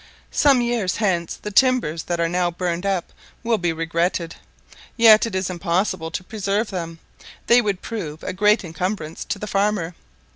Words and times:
Some 0.31 0.61
years 0.61 0.95
hence 0.95 1.35
the 1.35 1.51
timbers 1.51 2.01
that 2.05 2.19
are 2.19 2.27
now 2.27 2.49
burned 2.49 2.87
up 2.87 3.13
will 3.43 3.59
be 3.59 3.71
regretted. 3.71 4.33
Yet 4.97 5.27
it 5.27 5.35
is 5.35 5.47
impossible 5.47 6.09
to 6.09 6.23
preserve 6.23 6.71
them; 6.71 6.97
they 7.45 7.61
would 7.61 7.83
prove 7.83 8.23
a 8.23 8.33
great 8.33 8.63
encumbrance 8.63 9.23
to 9.25 9.37
the 9.37 9.45
farmer. 9.45 9.93